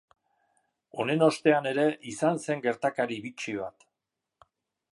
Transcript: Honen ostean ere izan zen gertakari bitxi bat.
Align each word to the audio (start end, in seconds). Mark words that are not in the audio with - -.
Honen 1.03 1.25
ostean 1.25 1.67
ere 1.73 1.85
izan 2.13 2.41
zen 2.45 2.63
gertakari 2.65 3.19
bitxi 3.27 3.55
bat. 3.61 3.87